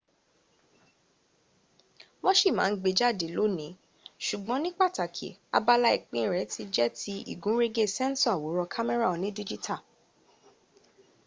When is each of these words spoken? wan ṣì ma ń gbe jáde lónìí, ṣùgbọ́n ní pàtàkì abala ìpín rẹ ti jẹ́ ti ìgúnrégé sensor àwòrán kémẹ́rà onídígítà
wan 2.23 2.37
ṣì 2.39 2.49
ma 2.57 2.63
ń 2.69 2.73
gbe 2.81 2.89
jáde 2.99 3.27
lónìí, 3.35 3.77
ṣùgbọ́n 4.27 4.61
ní 4.63 4.69
pàtàkì 4.79 5.29
abala 5.57 5.87
ìpín 5.97 6.29
rẹ 6.33 6.41
ti 6.53 6.61
jẹ́ 6.75 6.93
ti 6.99 7.13
ìgúnrégé 7.31 7.85
sensor 7.97 8.33
àwòrán 8.35 8.71
kémẹ́rà 8.73 9.07
onídígítà 9.15 9.75